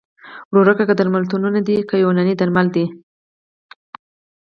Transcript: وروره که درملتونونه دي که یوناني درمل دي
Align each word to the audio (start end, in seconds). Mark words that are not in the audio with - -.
وروره 0.51 0.73
که 0.87 0.93
درملتونونه 0.99 1.59
دي 1.67 1.77
که 1.89 1.95
یوناني 2.03 2.33
درمل 2.39 2.67
دي 2.75 2.85